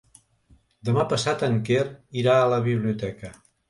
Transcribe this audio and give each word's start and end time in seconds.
Demà 0.89 1.05
passat 1.13 1.47
en 1.51 1.61
Quer 1.69 1.87
irà 2.25 2.39
a 2.43 2.53
la 2.57 2.63
biblioteca. 2.73 3.37